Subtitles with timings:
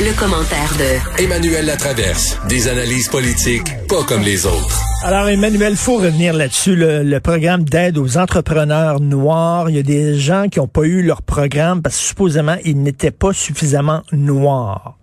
[0.00, 2.38] Le, commentaire de Emmanuel Latraverse.
[2.48, 4.80] Des analyses politiques pas comme les autres.
[5.02, 6.76] Alors, Emmanuel, faut revenir là-dessus.
[6.76, 11.02] Le, programme d'aide aux entrepreneurs noirs, il y a des gens qui n'ont pas eu
[11.02, 14.96] leur programme parce que supposément, ils n'étaient pas suffisamment noirs.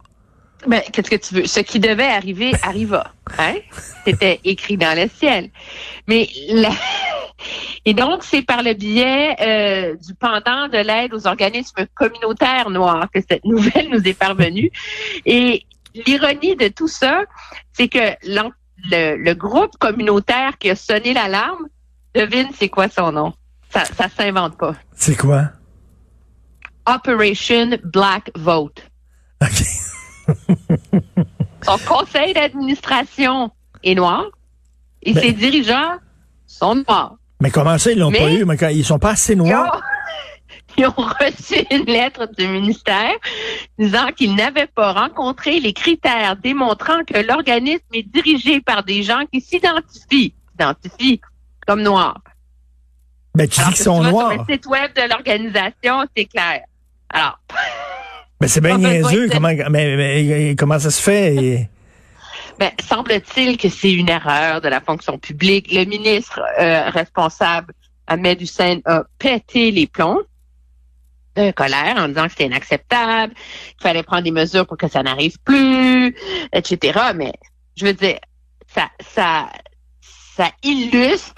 [0.68, 1.46] Ben, qu'est-ce que tu veux?
[1.46, 3.12] Ce qui devait arriver arriva.
[3.38, 3.56] Hein?
[4.06, 5.50] C'était écrit dans le ciel.
[6.08, 6.70] Mais la...
[7.86, 13.08] Et donc, c'est par le biais euh, du pendant de l'aide aux organismes communautaires noirs
[13.14, 14.72] que cette nouvelle nous est parvenue.
[15.26, 17.24] Et l'ironie de tout ça,
[17.74, 21.68] c'est que le, le, groupe communautaire qui a sonné l'alarme,
[22.14, 23.34] devine c'est quoi son nom.
[23.70, 24.76] Ça, ça s'invente pas.
[24.96, 25.50] C'est quoi?
[26.88, 28.84] Operation Black Vote.
[31.64, 33.52] Son conseil d'administration
[33.84, 34.26] est noir
[35.02, 35.98] et ben ses dirigeants
[36.46, 37.16] sont noirs.
[37.42, 38.46] Mais comment ça, ils l'ont pas eu?
[38.46, 39.82] Mais ils sont pas assez noirs?
[40.78, 43.14] Ils ont, reçu une lettre du ministère
[43.80, 49.22] disant qu'ils n'avaient pas rencontré les critères démontrant que l'organisme est dirigé par des gens
[49.32, 51.22] qui s'identifient, s'identifient
[51.66, 52.20] comme noirs.
[53.38, 54.34] Mais tu dis qu'ils sont noirs.
[54.34, 56.62] Sur le site web de l'organisation, c'est clair.
[57.10, 57.40] Alors.
[58.42, 59.30] Mais c'est bien niaiseux.
[59.32, 61.70] Comment, mais, comment ça se fait?
[62.58, 65.72] Ben, semble-t-il que c'est une erreur de la fonction publique.
[65.72, 67.74] Le ministre euh, responsable,
[68.08, 70.22] Ahmed Hussein, a pété les plombs
[71.36, 75.04] de colère en disant que c'était inacceptable, qu'il fallait prendre des mesures pour que ça
[75.04, 76.16] n'arrive plus,
[76.54, 77.00] etc.
[77.14, 77.34] Mais
[77.76, 78.20] je veux dire,
[78.74, 79.50] ça, ça,
[80.02, 81.34] ça illustre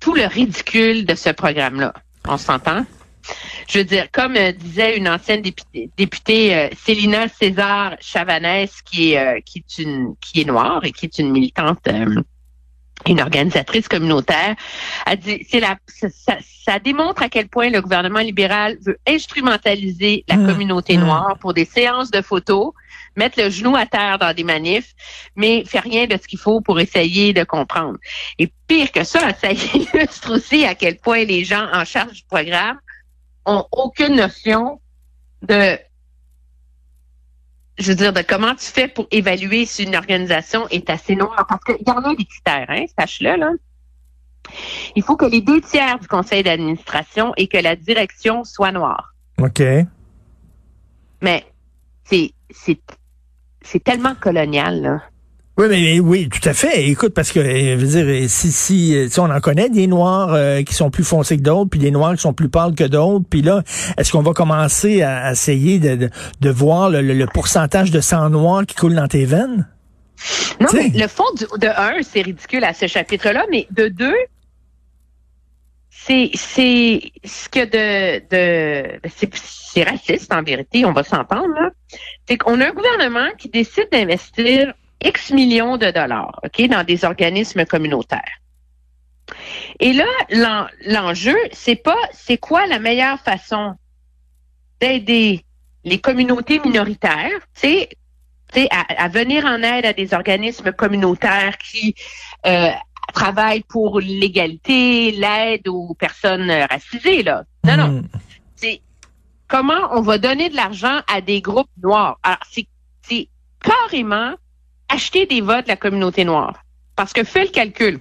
[0.00, 1.92] tout le ridicule de ce programme-là.
[2.26, 2.84] On s'entend?
[3.68, 5.42] Je veux dire, comme euh, disait une ancienne
[5.96, 10.92] députée, euh, Célina César Chavanès, qui est, euh, qui est une qui est noire et
[10.92, 11.88] qui est une militante
[13.06, 14.56] une organisatrice communautaire,
[15.06, 20.24] a dit c'est la ça, ça, démontre à quel point le gouvernement libéral veut instrumentaliser
[20.28, 20.46] la mmh.
[20.46, 21.00] communauté mmh.
[21.00, 22.72] noire pour des séances de photos,
[23.16, 24.92] mettre le genou à terre dans des manifs,
[25.34, 27.96] mais fait rien de ce qu'il faut pour essayer de comprendre.
[28.38, 32.22] Et pire que ça, ça illustre aussi à quel point les gens en charge du
[32.28, 32.78] programme
[33.46, 34.80] ont aucune notion
[35.42, 35.78] de
[37.80, 41.46] je veux dire, de comment tu fais pour évaluer si une organisation est assez noire.
[41.48, 43.52] Parce qu'il y en a des critères, hein, sache-le, là.
[44.96, 49.14] Il faut que les deux tiers du conseil d'administration et que la direction soient noirs.
[49.38, 49.62] OK.
[51.22, 51.46] Mais
[52.04, 52.80] c'est, c'est,
[53.62, 55.02] c'est tellement colonial, là.
[55.60, 56.88] Oui, mais oui, tout à fait.
[56.88, 60.62] Écoute, parce que je veux dire, si, si, si on en connaît des noirs euh,
[60.62, 63.26] qui sont plus foncés que d'autres, puis des noirs qui sont plus pâles que d'autres,
[63.28, 63.62] puis là,
[63.98, 66.08] est-ce qu'on va commencer à, essayer de,
[66.40, 69.68] de, voir le, pourcentage de sang noir qui coule dans tes veines?
[70.60, 74.16] Non, mais le fond de un, c'est ridicule à ce chapitre-là, mais de deux,
[75.90, 81.70] c'est c'est ce que de de ben, c'est raciste en vérité, on va s'entendre là.
[82.26, 84.72] C'est qu'on a un gouvernement qui décide d'investir
[85.02, 88.40] X millions de dollars, OK, dans des organismes communautaires.
[89.78, 93.74] Et là, l'enjeu, c'est pas c'est quoi la meilleure façon
[94.80, 95.44] d'aider
[95.84, 97.88] les communautés minoritaires, c'est
[98.70, 101.94] à, à, venir en aide à des organismes communautaires qui
[102.46, 102.70] euh,
[103.14, 107.22] travaillent pour l'égalité, l'aide aux personnes racisées.
[107.22, 107.44] Là.
[107.64, 107.88] Non, non.
[107.88, 108.08] Hmm.
[108.56, 108.82] C'est
[109.48, 112.18] comment on va donner de l'argent à des groupes noirs.
[112.22, 112.66] Alors, c'est
[113.60, 114.34] carrément
[114.90, 116.62] acheter des votes de la communauté noire.
[116.96, 118.00] Parce que fais le calcul.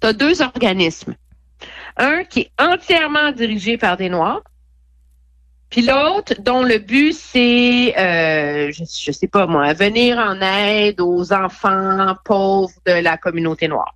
[0.00, 1.14] Tu as deux organismes.
[1.96, 4.42] Un qui est entièrement dirigé par des Noirs,
[5.72, 11.00] puis l'autre dont le but c'est, euh, je, je sais pas moi, venir en aide
[11.00, 13.94] aux enfants pauvres de la communauté noire.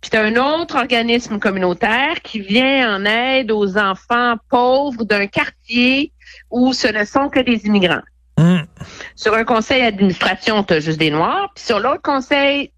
[0.00, 6.12] Puis tu un autre organisme communautaire qui vient en aide aux enfants pauvres d'un quartier
[6.50, 8.02] où ce ne sont que des immigrants.
[8.42, 8.66] Mm.
[9.14, 11.52] Sur un conseil d'administration, tu as juste des Noirs.
[11.54, 12.72] Puis sur l'autre conseil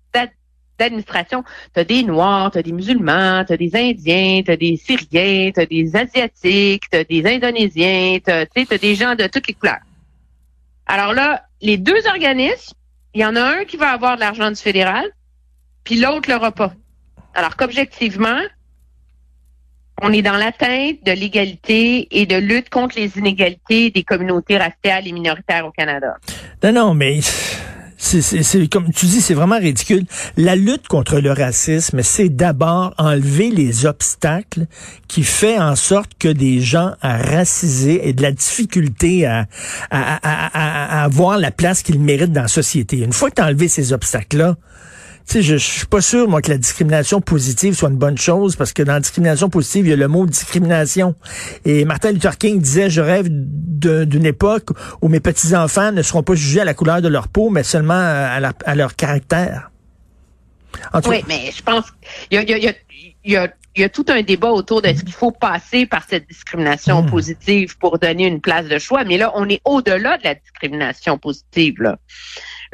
[0.78, 1.42] d'administration,
[1.72, 4.76] tu as des Noirs, tu as des musulmans, tu as des Indiens, tu as des
[4.76, 9.26] Syriens, tu as des Asiatiques, tu as des Indonésiens, tu as, as des gens de
[9.26, 9.80] toutes les couleurs.
[10.86, 12.74] Alors là, les deux organismes,
[13.15, 15.06] il y en a un qui va avoir de l'argent du fédéral,
[15.84, 16.74] puis l'autre l'aura pas.
[17.33, 18.41] Alors qu'objectivement,
[20.02, 25.06] on est dans l'atteinte de l'égalité et de lutte contre les inégalités des communautés raciales
[25.06, 26.16] et minoritaires au Canada.
[26.62, 27.20] Non, non, mais
[27.96, 30.04] c'est comme tu dis, c'est vraiment ridicule.
[30.36, 34.66] La lutte contre le racisme, c'est d'abord enlever les obstacles
[35.08, 39.46] qui fait en sorte que des gens racisés aient de la difficulté à,
[39.91, 42.98] à, à, à avoir la place qu'ils méritent dans la société.
[42.98, 44.56] Une fois que tu as enlevé ces obstacles-là,
[45.26, 48.72] sais, je, suis pas sûr, moi, que la discrimination positive soit une bonne chose, parce
[48.72, 51.15] que dans la discrimination positive, il y a le mot discrimination.
[51.65, 54.71] Et Martin Luther King disait, je rêve d'une époque
[55.03, 57.94] où mes petits-enfants ne seront pas jugés à la couleur de leur peau, mais seulement
[57.94, 59.71] à, à leur caractère.
[61.06, 61.84] oui, mais je pense
[62.30, 62.72] qu'il y a, y, a,
[63.24, 66.28] y, a, y a, tout un débat autour de ce qu'il faut passer par cette
[66.28, 67.10] discrimination hmm.
[67.10, 69.04] positive pour donner une place de choix.
[69.04, 71.80] Mais là, on est au-delà de la discrimination positive.
[71.80, 71.98] Là,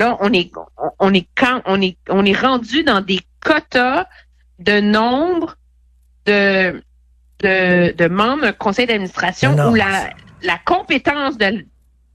[0.01, 0.51] là on est
[0.99, 4.07] on est quand on est on est rendu dans des quotas
[4.59, 5.57] de nombre
[6.27, 6.83] de
[7.41, 10.11] de, de membres d'un conseil d'administration où la,
[10.43, 11.65] la compétence de,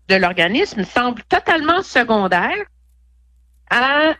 [0.07, 2.63] de l'organisme semble totalement secondaire
[3.69, 4.13] à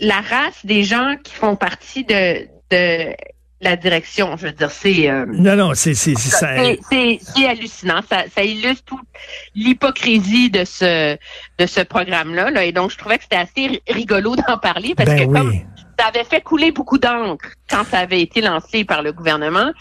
[0.00, 3.14] la race des gens qui font partie de, de
[3.62, 4.36] la direction.
[4.36, 8.00] Je veux dire, c'est euh, non, non, c'est c'est c'est hallucinant.
[8.08, 9.06] Ça, ça illustre toute
[9.54, 11.16] l'hypocrisie de ce
[11.58, 12.50] de ce programme-là.
[12.50, 12.64] Là.
[12.64, 15.52] Et donc, je trouvais que c'était assez rigolo d'en parler parce ben que comme
[15.98, 19.72] ça avait fait couler beaucoup d'encre quand ça avait été lancé par le gouvernement.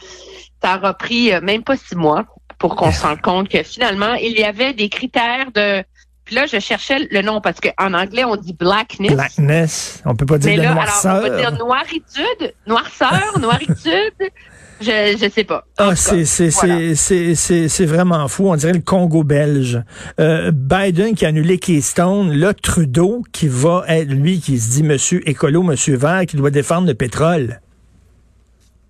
[0.61, 2.25] Ça a repris euh, même pas six mois
[2.59, 5.83] pour qu'on se rende compte que finalement, il y avait des critères de
[6.31, 9.11] puis là, je cherchais le nom parce qu'en anglais, on dit blackness.
[9.11, 10.01] Blackness.
[10.05, 11.15] On peut pas dire Mais là, noirceur.
[11.15, 14.31] Alors, on peut dire noiritude, noirceur, noiritude.
[14.79, 15.65] Je je sais pas.
[15.77, 18.47] Ah, c'est c'est c'est c'est c'est vraiment fou.
[18.47, 19.83] On dirait le Congo belge.
[20.21, 24.83] Euh, Biden qui a annulé Keystone, là Trudeau qui va être lui qui se dit
[24.83, 27.59] Monsieur écolo, Monsieur vert, qui doit défendre le pétrole.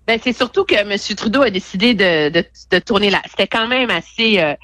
[0.06, 0.96] Ben, c'est surtout que M.
[1.16, 3.22] Trudeau a décidé de, de, de tourner là.
[3.28, 4.40] C'était quand même assez...
[4.40, 4.54] Euh,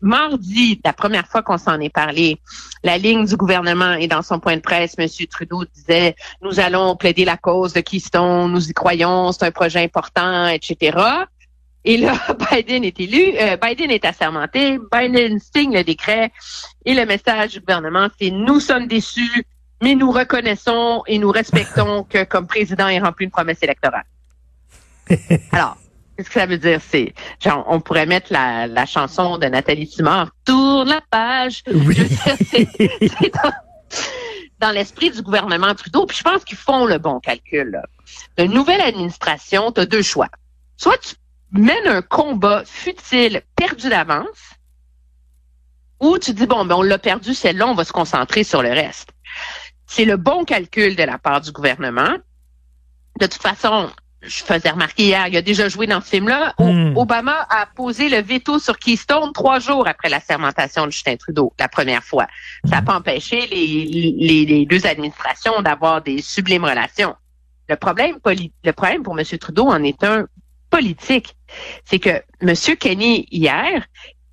[0.00, 2.40] mardi, la première fois qu'on s'en est parlé,
[2.82, 5.06] la ligne du gouvernement et dans son point de presse, M.
[5.30, 9.82] Trudeau disait, nous allons plaider la cause de Keystone, nous y croyons, c'est un projet
[9.82, 10.98] important, etc.
[11.84, 12.14] Et là,
[12.52, 16.32] Biden est élu, euh, Biden est assermenté, Biden signe le décret
[16.84, 19.44] et le message du gouvernement, c'est nous sommes déçus,
[19.82, 24.04] mais nous reconnaissons et nous respectons que comme président, il rempli une promesse électorale.
[25.52, 25.76] Alors,
[26.16, 26.80] qu'est-ce que ça veut dire?
[26.86, 31.62] C'est genre, on pourrait mettre la, la chanson de Nathalie Simard, tourne la page.
[31.72, 31.96] Oui.
[32.50, 32.68] c'est
[34.60, 36.06] dans, l'esprit du gouvernement Trudeau.
[36.06, 37.70] Puis je pense qu'ils font le bon calcul.
[37.70, 37.82] Là.
[38.38, 40.28] Une nouvelle administration, tu as deux choix.
[40.76, 41.14] Soit tu
[41.52, 44.54] mènes un combat futile, perdu d'avance,
[46.00, 48.70] ou tu dis, bon, ben on l'a perdu, celle-là, on va se concentrer sur le
[48.70, 49.10] reste.
[49.86, 52.16] C'est le bon calcul de la part du gouvernement.
[53.18, 53.90] De toute façon,
[54.22, 56.54] je faisais remarquer hier, il a déjà joué dans ce film-là.
[56.58, 56.96] Hmm.
[56.96, 61.52] Obama a posé le veto sur Keystone trois jours après la sermentation de Justin Trudeau,
[61.58, 62.26] la première fois.
[62.64, 67.14] Ça n'a pas empêché les, les, deux administrations d'avoir des sublimes relations.
[67.68, 68.16] Le problème,
[68.64, 69.24] le problème pour M.
[69.38, 70.26] Trudeau en est un
[70.68, 71.36] politique.
[71.84, 72.54] C'est que M.
[72.78, 73.86] Kenny, hier,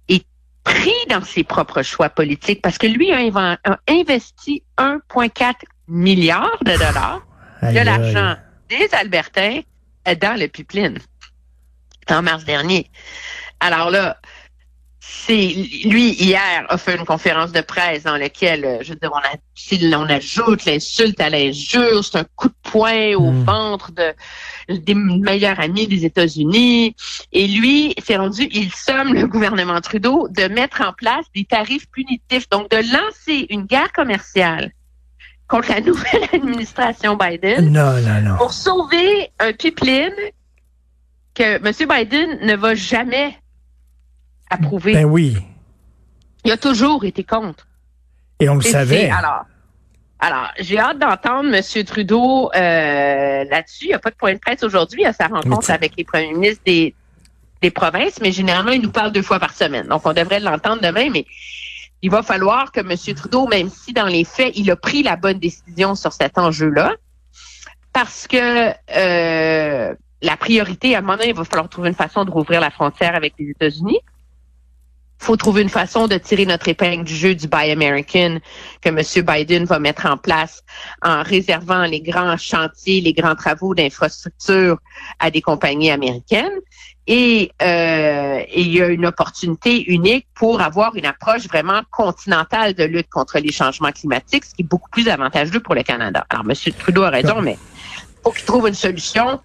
[0.09, 0.25] est
[0.63, 3.19] pris dans ses propres choix politiques parce que lui a,
[3.63, 5.53] a investi 1,4
[5.87, 7.21] milliard de dollars
[7.61, 8.35] de l'argent
[8.69, 9.61] des Albertains
[10.15, 10.99] dans le pipeline
[12.09, 12.89] en mars dernier.
[13.59, 14.17] Alors là,
[14.99, 15.53] c'est
[15.85, 19.95] lui hier a fait une conférence de presse dans laquelle, euh, je veux dire, on,
[19.95, 23.43] on ajoute l'insulte à l'injure, c'est un coup de poing au hmm.
[23.43, 24.13] ventre de
[24.69, 26.95] des meilleurs amis des États-Unis.
[27.31, 31.89] Et lui s'est rendu, il somme le gouvernement Trudeau de mettre en place des tarifs
[31.89, 34.71] punitifs, donc de lancer une guerre commerciale
[35.47, 37.71] contre la nouvelle administration Biden.
[37.71, 38.37] Non, non, non.
[38.37, 40.13] Pour sauver un pipeline
[41.33, 41.71] que M.
[41.89, 43.37] Biden ne va jamais
[44.49, 44.93] approuver.
[44.93, 45.37] Ben oui.
[46.43, 47.67] Il a toujours été contre.
[48.39, 49.09] Et on le savait.
[49.09, 49.45] Alors,
[50.19, 51.83] alors j'ai hâte d'entendre M.
[51.83, 53.85] Trudeau euh, là-dessus.
[53.85, 55.05] Il n'y a pas de point de presse aujourd'hui.
[55.05, 56.95] A sa rencontre avec les premiers ministres des,
[57.61, 59.87] des provinces, mais généralement, il nous parle deux fois par semaine.
[59.87, 61.25] Donc, on devrait l'entendre demain, mais
[62.01, 63.15] il va falloir que M.
[63.15, 66.93] Trudeau, même si dans les faits, il a pris la bonne décision sur cet enjeu-là,
[67.93, 72.31] parce que euh, la priorité, à un moment il va falloir trouver une façon de
[72.31, 73.99] rouvrir la frontière avec les États-Unis.
[75.19, 78.39] Il faut trouver une façon de tirer notre épingle du jeu du Buy American
[78.81, 79.25] que M.
[79.25, 80.63] Biden va mettre en place
[81.01, 84.77] en réservant les grands chantiers, les grands travaux d'infrastructure
[85.19, 86.59] à des compagnies américaines.
[87.07, 92.83] Et euh, il y a une opportunité unique pour avoir une approche vraiment continentale de
[92.83, 96.25] lutte contre les changements climatiques, ce qui est beaucoup plus avantageux pour le Canada.
[96.29, 96.53] Alors, M.
[96.77, 99.39] Trudeau a raison, mais il faut qu'il trouve une solution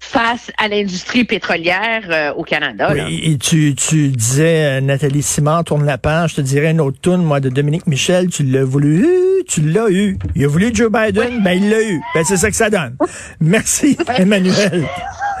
[0.00, 2.90] face à l'industrie pétrolière euh, au Canada.
[2.92, 6.80] Oui, et tu, tu disais, euh, Nathalie Simard, tourne la page, je te dirais une
[6.80, 9.06] autre tourne, moi, de Dominique Michel, tu l'as voulu,
[9.48, 10.18] tu l'as eu.
[10.34, 12.00] Il a voulu Joe Biden, ben il l'a eu.
[12.14, 12.96] Ben c'est ça que ça donne.
[13.40, 14.86] Merci, Emmanuel.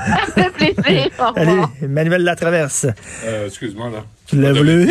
[0.06, 1.10] Ça fait plaisir.
[1.36, 2.86] Allez, Emmanuel Latraverse.
[3.24, 4.04] Euh, excuse-moi, là.
[4.26, 4.88] Tu l'as voulu,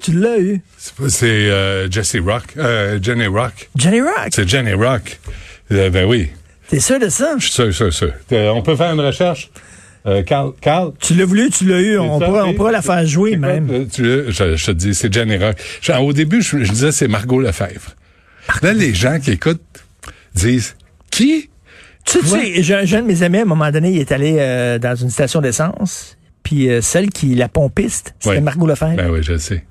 [0.00, 0.60] tu l'as eu.
[1.08, 3.70] C'est euh, Jesse Rock, euh, Jenny Rock.
[3.76, 4.28] Jenny Rock?
[4.30, 5.20] C'est Jenny Rock.
[5.70, 6.30] ben oui.
[6.72, 7.34] T'es sûr de ça?
[7.38, 8.12] Je suis sûr, sûr, sûr.
[8.54, 9.50] on peut faire une recherche?
[10.06, 10.92] Euh, Carl, Carl?
[10.98, 11.98] Tu l'as voulu, tu l'as eu.
[11.98, 13.68] On ça, pourra, on pourra la faire jouer même.
[13.70, 15.12] euh, tu veux, je, je te dis, c'est.
[15.12, 17.94] Je- au début, je, je disais c'est Margot Lefebvre.
[18.62, 19.60] Là, les gens qui écoutent
[20.34, 20.74] disent
[21.10, 21.50] qui?
[22.06, 24.36] Tu sais, j'ai un jeune de mes amis, à un moment donné, il est allé
[24.38, 28.40] euh, dans une station d'essence, puis euh, celle qui, la pompiste, c'était.
[28.40, 28.96] Margot Lefebvre.
[28.96, 29.62] Ben oui, je le sais.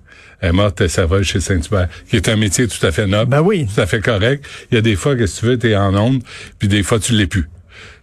[0.41, 3.29] Est morte, serveuse chez Saint-Hubert, qui est un métier tout à fait noble.
[3.29, 3.67] Ben oui.
[3.73, 4.43] Tout à fait correct.
[4.71, 6.23] Il y a des fois que si tu veux, t'es en onde,
[6.57, 7.47] puis des fois, tu l'es plus.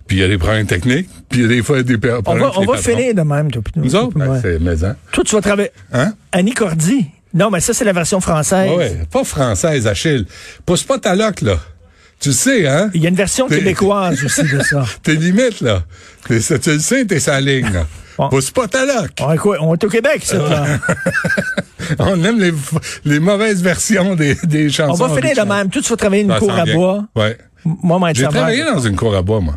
[0.06, 2.22] Puis il y a des problèmes techniques, puis il y a des fois des problèmes
[2.26, 3.60] on va, on va finir de même, toi.
[3.62, 4.38] puis Nous autres, ben, Ouais.
[4.40, 4.94] c'est maison.
[5.12, 5.70] Toi, tu vas travailler.
[5.92, 6.14] Hein?
[6.32, 7.06] Annie Cordy.
[7.34, 8.70] Non, mais ça, c'est la version française.
[8.70, 9.00] Ouais.
[9.12, 10.24] Pas française, Achille.
[10.64, 11.58] Pousse pas ta loque, là.
[12.20, 12.90] Tu le sais, hein?
[12.94, 14.84] Il y a une version québécoise aussi de ça.
[15.02, 15.84] T'es limite, là.
[16.26, 17.86] Tu le sais, t'es sa ligne, là.
[18.18, 18.28] Bon.
[18.30, 19.12] Pousse pas ta loque.
[19.20, 19.56] On est, quoi?
[19.60, 20.36] On est au Québec, ça.
[22.00, 22.52] On aime les,
[23.04, 25.02] les mauvaises versions des, des chansons.
[25.04, 25.70] On va finir de même.
[25.70, 26.74] Toi, tu vas travailler une Ça cour à bien.
[26.74, 27.04] bois.
[27.16, 27.38] Ouais.
[27.64, 29.54] Moi, J'ai travaillé dans une cour à bois, moi.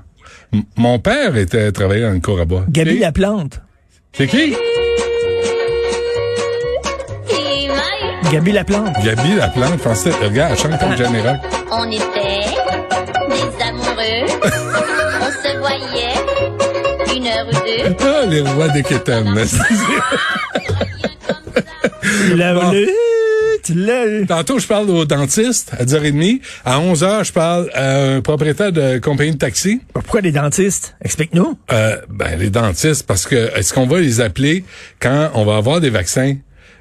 [0.54, 2.64] M- mon père était travaillé dans une cour à bois.
[2.70, 3.60] Gabi Et- Laplante.
[4.14, 4.56] C'est qui?
[8.32, 8.94] Gabi Laplante.
[9.04, 9.78] Gabi la plante.
[9.82, 11.38] Pensais, regarde, elle chante comme Jenny Rock.
[11.72, 12.61] On était
[17.22, 17.96] une heure ou deux.
[18.00, 18.84] Ah, les rois des
[22.54, 22.72] Bon.
[24.28, 26.42] Tantôt, je parle au dentiste à 10h30.
[26.66, 29.82] À 11h, je parle à un propriétaire de compagnie de taxi.
[29.94, 30.96] Pourquoi les dentistes?
[31.04, 31.58] Explique-nous.
[31.72, 34.64] Euh, ben, les dentistes, parce que est-ce qu'on va les appeler
[35.00, 36.36] quand on va avoir des vaccins?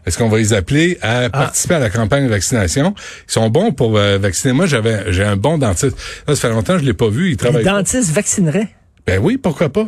[0.06, 2.94] Est-ce qu'on va les appeler à participer à la campagne de vaccination?
[3.28, 4.54] Ils sont bons pour euh, vacciner.
[4.54, 5.97] Moi, j'avais j'ai un bon dentiste.
[6.26, 7.26] Là, ça fait longtemps que je l'ai pas vu.
[7.26, 7.62] Il Les travaille.
[7.64, 7.73] pas.
[7.73, 8.68] dentistes vaccineraient?
[9.06, 9.87] Ben oui, pourquoi pas?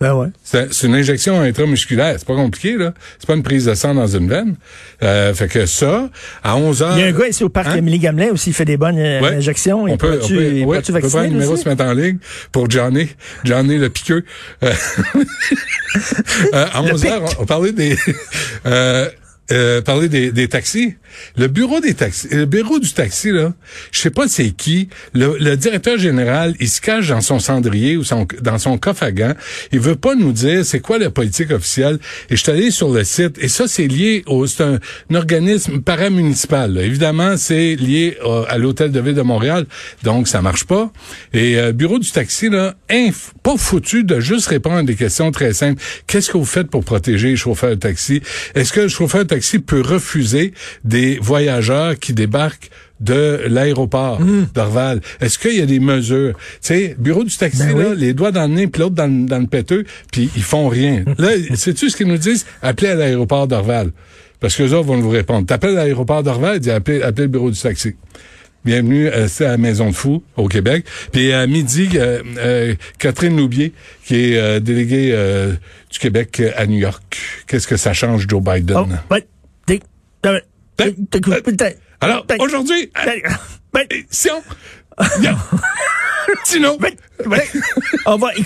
[0.00, 0.28] Ben ouais.
[0.42, 2.14] C'est une injection intramusculaire.
[2.18, 2.94] C'est pas compliqué, là.
[3.18, 4.56] C'est pas une prise de sang dans une veine.
[5.02, 6.08] Euh, fait que ça,
[6.42, 6.96] à 11 heures.
[6.96, 7.76] Il y a un gars ici au parc Hein?
[7.76, 9.34] Émilie Gamelin aussi, il fait des bonnes euh, Ouais.
[9.36, 9.86] injections.
[9.86, 11.84] Il On peut, on pourrait-tu- peut, ouais, pourrait-tu on peut prendre le numéro se mettre
[11.84, 12.16] en ligne
[12.50, 13.08] pour Johnny,
[13.44, 14.24] Johnny le piqueux.
[14.64, 14.72] Euh,
[16.54, 17.96] euh, à 11 heures, on, on parlait des,
[18.66, 19.08] euh,
[19.52, 20.96] euh, parler des, des taxis.
[21.36, 23.52] Le bureau des taxis, le bureau du taxi là,
[23.92, 24.88] je sais pas c'est qui.
[25.14, 29.02] Le, le directeur général, il se cache dans son cendrier ou son, dans son coffre
[29.02, 29.34] à gants.
[29.72, 31.98] Il veut pas nous dire c'est quoi la politique officielle.
[32.30, 34.78] Et je suis allé sur le site et ça c'est lié au, c'est un,
[35.14, 36.72] organisme paramunicipal.
[36.74, 36.82] là.
[36.82, 38.16] Évidemment, c'est lié
[38.48, 39.66] à l'hôtel de ville de Montréal,
[40.02, 40.92] donc ça marche pas.
[41.32, 45.30] Et euh, bureau du taxi là, inf- pas foutu de juste répondre à des questions
[45.30, 45.82] très simples.
[46.06, 48.22] Qu'est-ce que vous faites pour protéger les chauffeurs de taxi?
[48.54, 50.52] Est-ce que le chauffeur de taxi peut refuser
[50.84, 54.20] des voyageurs qui débarquent de l'aéroport
[54.54, 55.00] d'Orval.
[55.20, 56.34] Est-ce qu'il y a des mesures?
[56.36, 57.96] Tu sais, bureau du taxi, Ben là, oui.
[57.96, 60.68] les doigts dans le nez, puis l'autre dans, le- dans le péteux, puis ils font
[60.68, 61.04] rien.
[61.18, 62.44] Là, sais-tu ce qu'ils nous disent?
[62.62, 63.90] Appelez à l'aéroport d'Orval.
[64.38, 65.46] Parce que autres vont vous répondre.
[65.46, 67.94] T'appelles à l'aéroport d'Orval, dis appelez, appelez le bureau du taxi.
[68.66, 70.84] Bienvenue euh, c'est à la Maison de Fou, au Québec.
[71.12, 73.72] Puis à midi, euh, euh, Catherine Loubier,
[74.04, 75.16] qui est déléguée
[75.90, 77.16] du Québec à New York.
[77.46, 78.76] Qu'est-ce que ça change, Joe Biden?
[78.76, 78.86] Oh,
[80.80, 80.92] Euh,
[82.00, 83.10] Alors, aujourd'hui, euh,
[84.10, 84.42] si on...
[86.44, 86.78] Sinon,
[88.06, 88.28] on va,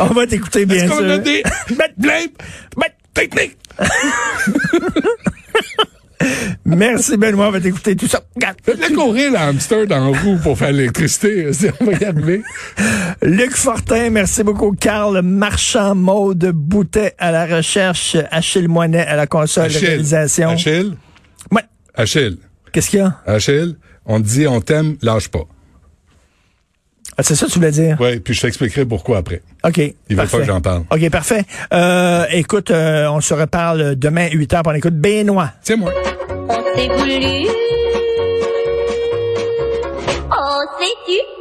[0.00, 1.22] on va t'écouter bien est-ce qu'on a sûr.
[1.22, 1.42] des
[3.14, 3.56] techniques?
[6.76, 8.22] Merci Benoît, on va t'écouter tout ça.
[8.34, 8.56] Regarde.
[8.62, 11.50] Faites-le courir, le hamster, dans roue pour faire l'électricité.
[11.80, 12.42] On va y arriver.
[13.22, 14.72] Luc Fortin, merci beaucoup.
[14.72, 19.88] Carl Marchand, Maude Boutet à la recherche, Achille Moinet à la console de Achille.
[19.88, 20.50] réalisation.
[20.50, 20.94] Achille?
[21.50, 21.62] Ouais.
[21.94, 22.38] Achille.
[22.72, 23.16] Qu'est-ce qu'il y a?
[23.26, 25.46] Achille, on te dit on t'aime, lâche pas.
[27.16, 27.96] Ah, c'est ça que tu voulais dire?
[28.00, 29.42] Oui, puis je t'expliquerai pourquoi après.
[29.64, 29.78] OK.
[29.78, 30.84] Il veut pas que j'en parle.
[30.90, 31.44] OK, parfait.
[31.74, 35.52] Euh, écoute, euh, on se reparle demain 8 h pour on écoute Benoît.
[35.60, 35.92] C'est moi.
[36.72, 37.48] On s'est voulu.
[40.32, 41.39] Oh, sais-tu?